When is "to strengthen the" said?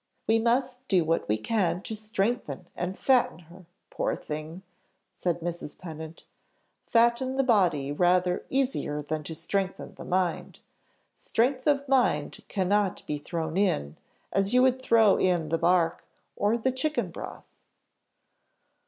9.25-10.03